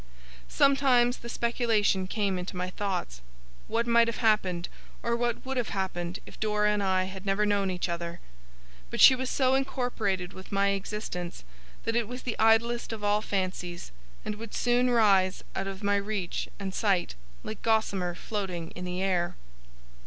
[0.49, 3.21] Sometimes, the speculation came into my thoughts,
[3.67, 4.67] What might have happened,
[5.03, 8.19] or what would have happened, if Dora and I had never known each other?
[8.89, 11.43] But she was so incorporated with my existence,
[11.83, 13.91] that it was the idlest of all fancies,
[14.25, 17.13] and would soon rise out of my reach and sight,
[17.43, 19.35] like gossamer floating in the air.